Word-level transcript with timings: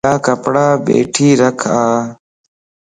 يا 0.07 0.13
ڪپڙا 0.25 0.67
ٻيٺي 0.85 1.27
رک 1.41 1.59
ا 1.83 1.83